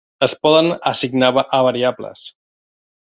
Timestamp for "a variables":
1.41-2.25